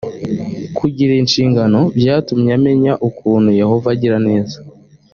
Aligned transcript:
kugira 0.77 1.13
inshingano 1.21 1.79
byatumye 1.99 2.51
amenya 2.57 2.93
ukuntu 3.09 3.49
yehova 3.61 3.87
agira 3.95 4.17
neza 4.27 4.57